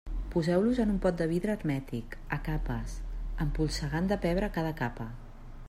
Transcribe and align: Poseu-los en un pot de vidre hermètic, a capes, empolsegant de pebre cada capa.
Poseu-los 0.35 0.79
en 0.83 0.93
un 0.93 0.95
pot 1.03 1.19
de 1.19 1.27
vidre 1.33 1.55
hermètic, 1.57 2.17
a 2.37 2.39
capes, 2.49 2.95
empolsegant 3.47 4.09
de 4.13 4.19
pebre 4.25 4.51
cada 4.57 4.73
capa. 4.85 5.07